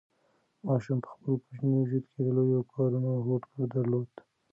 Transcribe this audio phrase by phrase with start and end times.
[0.65, 4.11] ماشوم په خپل کوچني وجود کې د لویو کارونو هوډ درلود.